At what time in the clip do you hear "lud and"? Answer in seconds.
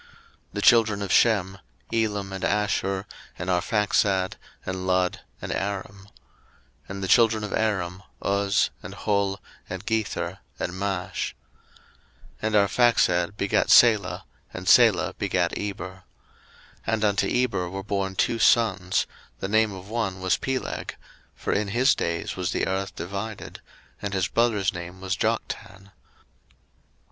4.87-5.51